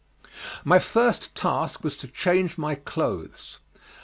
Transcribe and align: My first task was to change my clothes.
My 0.65 0.79
first 0.79 1.35
task 1.35 1.83
was 1.83 1.95
to 1.97 2.07
change 2.07 2.57
my 2.57 2.73
clothes. 2.73 3.59